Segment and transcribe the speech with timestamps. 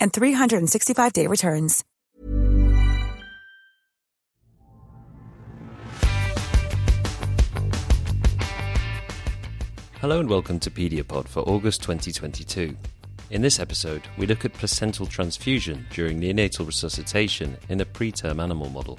[0.00, 1.84] and 365-day returns.
[10.00, 12.76] Hello and welcome to Pediapod for August 2022.
[13.30, 18.70] In this episode, we look at placental transfusion during neonatal resuscitation in a preterm animal
[18.70, 18.96] model.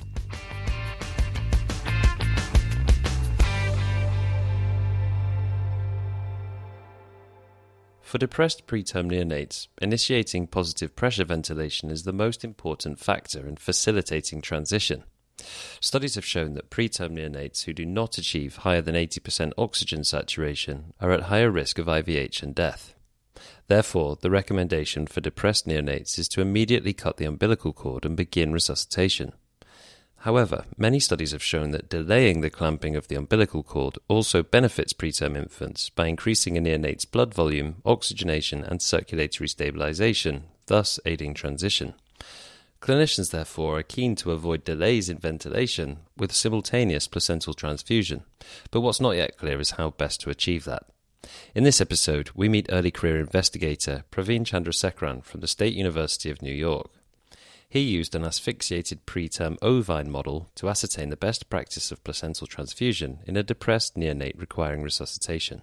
[8.09, 14.41] For depressed preterm neonates, initiating positive pressure ventilation is the most important factor in facilitating
[14.41, 15.03] transition.
[15.79, 20.95] Studies have shown that preterm neonates who do not achieve higher than 80% oxygen saturation
[20.99, 22.95] are at higher risk of IVH and death.
[23.67, 28.51] Therefore, the recommendation for depressed neonates is to immediately cut the umbilical cord and begin
[28.51, 29.33] resuscitation.
[30.23, 34.91] However, many studies have shown that delaying the clamping of the umbilical cord also benefits
[34.91, 41.93] preterm infants by increasing a neonate's blood volume, oxygenation, and circulatory stabilization, thus aiding transition.
[42.81, 48.23] Clinicians, therefore, are keen to avoid delays in ventilation with simultaneous placental transfusion,
[48.71, 50.83] but what's not yet clear is how best to achieve that.
[51.55, 56.41] In this episode, we meet early career investigator Praveen Chandrasekaran from the State University of
[56.41, 56.89] New York.
[57.71, 63.19] He used an asphyxiated preterm ovine model to ascertain the best practice of placental transfusion
[63.27, 65.61] in a depressed neonate requiring resuscitation.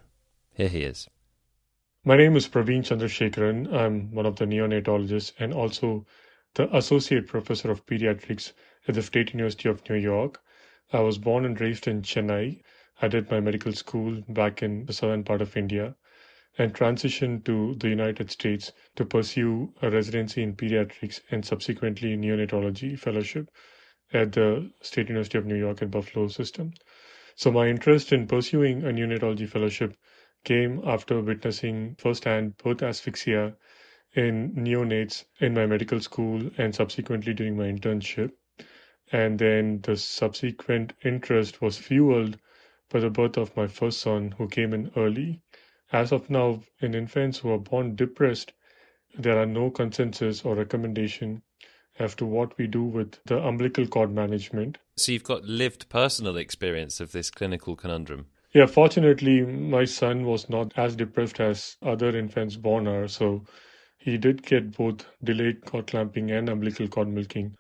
[0.55, 1.09] Here he is.
[2.05, 3.75] My name is Praveen Chandrasekaran.
[3.75, 6.07] I'm one of the neonatologists and also
[6.55, 8.53] the Associate Professor of Pediatrics
[8.87, 10.41] at the State University of New York.
[10.93, 12.63] I was born and raised in Chennai.
[13.03, 15.97] I did my medical school back in the southern part of India
[16.59, 22.99] and transitioned to the United States to pursue a residency in pediatrics and subsequently neonatology
[22.99, 23.51] fellowship
[24.13, 26.73] at the State University of New York at Buffalo system.
[27.35, 29.97] So my interest in pursuing a neonatology fellowship
[30.45, 33.57] came after witnessing firsthand both asphyxia
[34.15, 38.33] in neonates in my medical school and subsequently during my internship.
[39.13, 42.39] And then the subsequent interest was fueled
[42.89, 45.43] by the birth of my first son who came in early
[45.93, 48.53] as of now, in infants who are born depressed,
[49.17, 51.43] there are no consensus or recommendation
[51.99, 54.79] as to what we do with the umbilical cord management.
[54.97, 58.27] So you've got lived personal experience of this clinical conundrum.
[58.53, 63.09] Yeah, fortunately, my son was not as depressed as other infants born are.
[63.09, 63.45] So
[63.99, 67.57] he did get both delayed cord clamping and umbilical cord milking.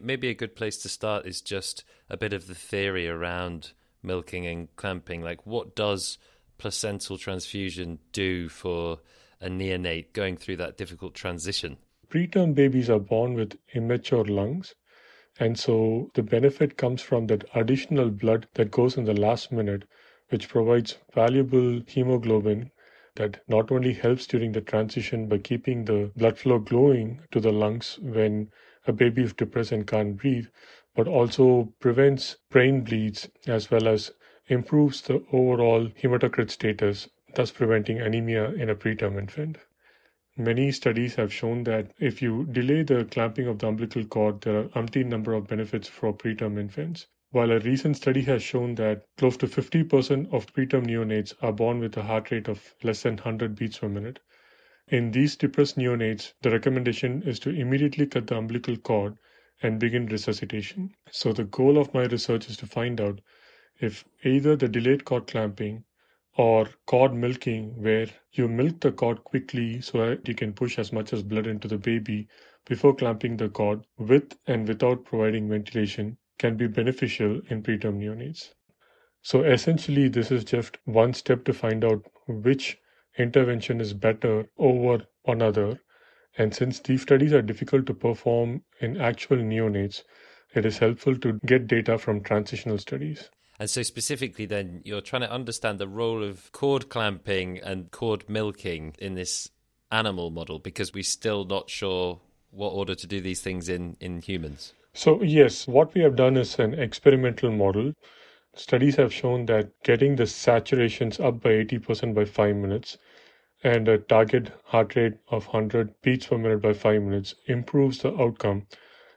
[0.00, 3.72] Maybe a good place to start is just a bit of the theory around
[4.02, 5.22] milking and clamping.
[5.22, 6.18] Like, what does
[6.58, 8.98] placental transfusion do for
[9.40, 11.78] a neonate going through that difficult transition?
[12.08, 14.74] Preterm babies are born with immature lungs.
[15.40, 19.84] And so the benefit comes from that additional blood that goes in the last minute,
[20.30, 22.72] which provides valuable hemoglobin
[23.14, 27.52] that not only helps during the transition by keeping the blood flow glowing to the
[27.52, 28.50] lungs when
[28.86, 30.46] a baby is depressed and can't breathe,
[30.94, 34.10] but also prevents brain bleeds as well as
[34.48, 39.58] improves the overall hematocrit status, thus preventing anemia in a preterm infant.
[40.36, 44.58] Many studies have shown that if you delay the clamping of the umbilical cord, there
[44.58, 47.08] are umpteen number of benefits for preterm infants.
[47.30, 51.80] While a recent study has shown that close to 50% of preterm neonates are born
[51.80, 54.20] with a heart rate of less than 100 beats per minute.
[54.88, 59.18] In these depressed neonates, the recommendation is to immediately cut the umbilical cord
[59.62, 60.94] and begin resuscitation.
[61.10, 63.20] So, the goal of my research is to find out
[63.80, 65.84] if either the delayed cord clamping
[66.36, 70.92] or cord milking, where you milk the cord quickly so that you can push as
[70.92, 72.28] much as blood into the baby
[72.64, 78.52] before clamping the cord with and without providing ventilation, can be beneficial in preterm neonates.
[79.22, 82.78] So essentially, this is just one step to find out which
[83.16, 85.80] intervention is better over another.
[86.36, 90.04] And since these studies are difficult to perform in actual neonates,
[90.54, 93.28] it is helpful to get data from transitional studies.
[93.58, 98.28] And so, specifically, then, you're trying to understand the role of cord clamping and cord
[98.28, 99.50] milking in this
[99.90, 102.20] animal model because we're still not sure
[102.50, 104.74] what order to do these things in, in humans.
[104.94, 107.92] So, yes, what we have done is an experimental model.
[108.54, 112.98] Studies have shown that getting the saturations up by 80% by five minutes
[113.62, 118.14] and a target heart rate of 100 beats per minute by five minutes improves the
[118.20, 118.66] outcome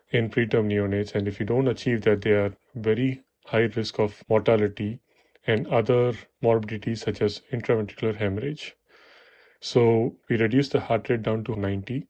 [0.10, 1.16] in preterm neonates.
[1.16, 5.00] And if you don't achieve that, they are very high risk of mortality
[5.48, 8.76] and other morbidities such as intraventricular hemorrhage.
[9.60, 12.08] So we reduced the heart rate down to 90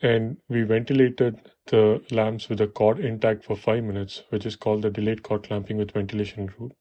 [0.00, 4.82] and we ventilated the lambs with the cord intact for five minutes, which is called
[4.82, 6.72] the delayed cord clamping with ventilation group.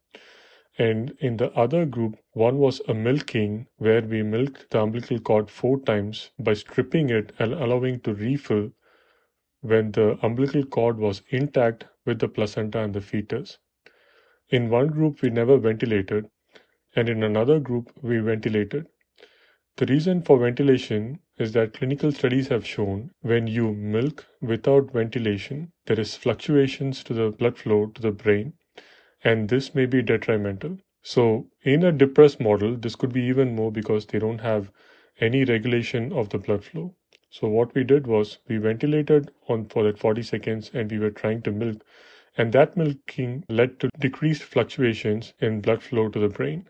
[0.78, 5.50] And in the other group, one was a milking where we milked the umbilical cord
[5.50, 8.72] four times by stripping it and allowing to refill
[9.62, 13.60] when the umbilical cord was intact with the placenta and the fetus.
[14.50, 16.30] In one group, we never ventilated,
[16.96, 18.88] and in another group, we ventilated.
[19.76, 25.72] The reason for ventilation is that clinical studies have shown when you milk without ventilation,
[25.86, 28.54] there is fluctuations to the blood flow to the brain,
[29.24, 30.80] and this may be detrimental.
[31.04, 34.72] So, in a depressed model, this could be even more because they don't have
[35.20, 36.96] any regulation of the blood flow.
[37.40, 41.12] So, what we did was we ventilated on for that 40 seconds and we were
[41.12, 41.86] trying to milk,
[42.36, 46.68] and that milking led to decreased fluctuations in blood flow to the brain,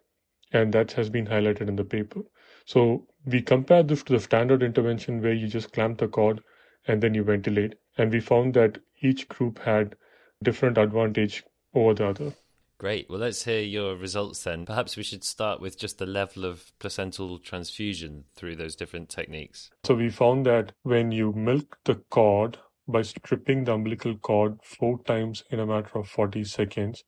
[0.52, 2.24] and that has been highlighted in the paper.
[2.66, 6.44] So we compared this to the standard intervention where you just clamp the cord
[6.86, 7.76] and then you ventilate.
[7.98, 9.96] And we found that each group had
[10.44, 12.34] different advantage over the other.
[12.80, 13.10] Great.
[13.10, 14.64] Well, let's hear your results then.
[14.64, 19.72] Perhaps we should start with just the level of placental transfusion through those different techniques.
[19.84, 25.02] So, we found that when you milk the cord by stripping the umbilical cord four
[25.06, 27.04] times in a matter of 40 seconds,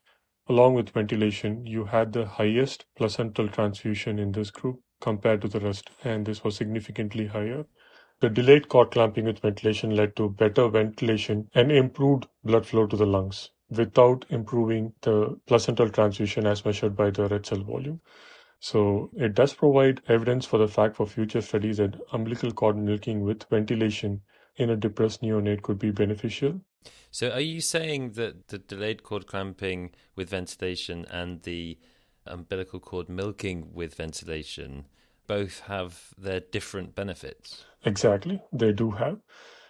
[0.47, 5.59] along with ventilation, you had the highest placental transfusion in this group compared to the
[5.59, 7.63] rest, and this was significantly higher.
[8.21, 12.97] The delayed cord clamping with ventilation led to better ventilation and improved blood flow to
[12.97, 18.01] the lungs without improving the placental transfusion as measured by the red cell volume.
[18.59, 23.21] So it does provide evidence for the fact for future studies that umbilical cord milking
[23.21, 24.21] with ventilation
[24.57, 26.59] in a depressed neonate could be beneficial.
[27.11, 31.77] So are you saying that the delayed cord clamping with ventilation and the
[32.25, 34.85] umbilical cord milking with ventilation
[35.27, 37.65] both have their different benefits.
[37.85, 39.19] Exactly, they do have.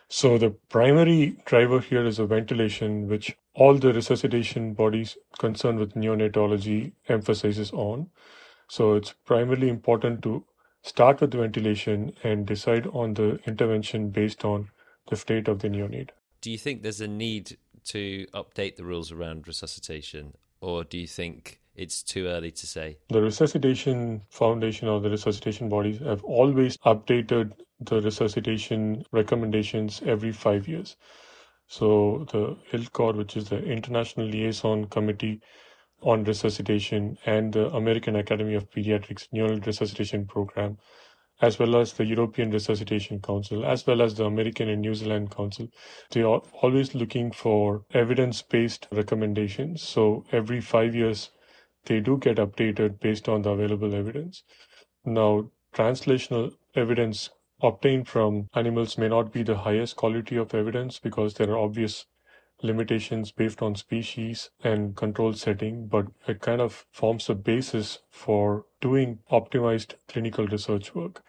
[0.07, 5.93] So the primary driver here is a ventilation, which all the resuscitation bodies concerned with
[5.93, 8.09] neonatology emphasizes on.
[8.69, 10.45] So it's primarily important to
[10.81, 14.69] start with ventilation and decide on the intervention based on
[15.09, 16.09] the state of the neonate.
[16.41, 21.07] Do you think there's a need to update the rules around resuscitation, or do you
[21.07, 22.97] think it's too early to say.
[23.07, 30.67] The Resuscitation Foundation or the resuscitation bodies have always updated the resuscitation recommendations every five
[30.67, 30.97] years.
[31.71, 35.39] So the ILCOR, which is the International Liaison Committee
[36.01, 40.79] on Resuscitation, and the American Academy of Pediatrics Neonatal Resuscitation Program,
[41.41, 45.29] as well as the European Resuscitation Council, as well as the American and New Zealand
[45.29, 45.69] Council.
[46.09, 49.83] They are always looking for evidence based recommendations.
[49.83, 51.29] So every five years,
[51.85, 54.43] they do get updated based on the available evidence.
[55.05, 57.29] Now, translational evidence
[57.61, 62.05] obtained from animals may not be the highest quality of evidence because there are obvious
[62.61, 68.65] limitations based on species and control setting, but it kind of forms a basis for
[68.81, 71.23] doing optimized clinical research work.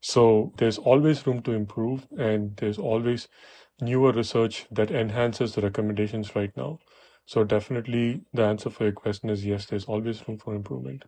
[0.00, 3.28] So there's always room to improve, and there's always
[3.80, 6.78] newer research that enhances the recommendations right now.
[7.26, 11.04] So definitely the answer for your question is yes, there's always room for improvement.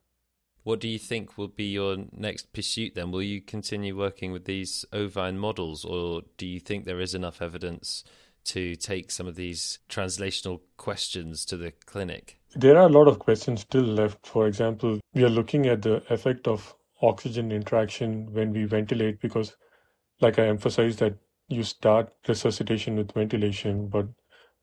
[0.68, 3.10] What do you think will be your next pursuit then?
[3.10, 7.40] Will you continue working with these ovine models or do you think there is enough
[7.40, 8.04] evidence
[8.44, 12.38] to take some of these translational questions to the clinic?
[12.54, 14.26] There are a lot of questions still left.
[14.26, 19.56] For example, we are looking at the effect of oxygen interaction when we ventilate because
[20.20, 21.16] like I emphasized that
[21.48, 24.06] you start resuscitation with ventilation, but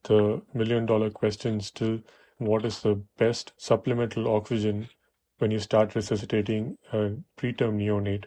[0.03, 1.99] the million dollar question still
[2.37, 4.87] what is the best supplemental oxygen
[5.37, 8.25] when you start resuscitating a preterm neonate?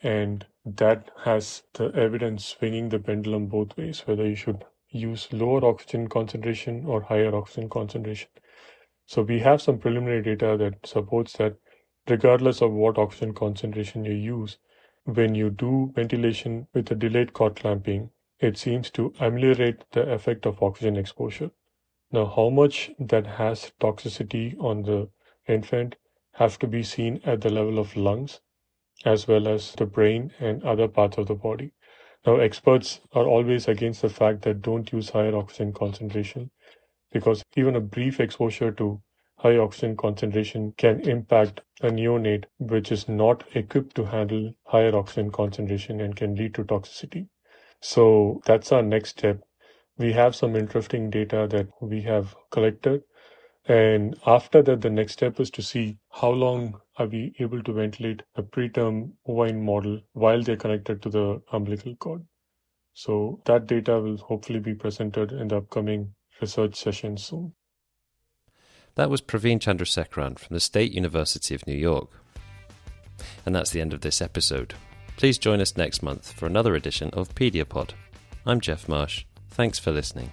[0.00, 5.64] And that has the evidence swinging the pendulum both ways, whether you should use lower
[5.64, 8.28] oxygen concentration or higher oxygen concentration.
[9.06, 11.56] So we have some preliminary data that supports that
[12.08, 14.58] regardless of what oxygen concentration you use,
[15.04, 20.46] when you do ventilation with a delayed cord clamping, it seems to ameliorate the effect
[20.46, 21.50] of oxygen exposure.
[22.10, 25.08] Now, how much that has toxicity on the
[25.46, 25.96] infant
[26.34, 28.40] have to be seen at the level of lungs
[29.04, 31.72] as well as the brain and other parts of the body.
[32.26, 36.50] Now, experts are always against the fact that don't use higher oxygen concentration
[37.12, 39.02] because even a brief exposure to
[39.38, 45.30] high oxygen concentration can impact a neonate which is not equipped to handle higher oxygen
[45.30, 47.28] concentration and can lead to toxicity.
[47.80, 49.42] So that's our next step.
[49.98, 53.02] We have some interesting data that we have collected.
[53.66, 57.72] And after that, the next step is to see how long are we able to
[57.72, 62.24] ventilate a preterm ovine model while they're connected to the umbilical cord.
[62.92, 67.54] So that data will hopefully be presented in the upcoming research session soon.
[68.96, 72.10] That was Praveen Chandrasekaran from the State University of New York.
[73.44, 74.74] And that's the end of this episode.
[75.16, 77.90] Please join us next month for another edition of Pediapod.
[78.46, 79.24] I'm Jeff Marsh.
[79.48, 80.32] Thanks for listening.